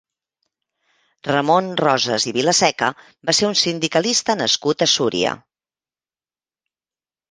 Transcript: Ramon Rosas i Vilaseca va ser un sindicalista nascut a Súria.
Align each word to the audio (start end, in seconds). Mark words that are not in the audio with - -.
Ramon 1.29 1.67
Rosas 1.83 2.27
i 2.33 2.35
Vilaseca 2.39 2.91
va 3.31 3.37
ser 3.43 3.49
un 3.53 3.57
sindicalista 3.65 4.41
nascut 4.43 4.87
a 4.89 4.93
Súria. 4.99 5.39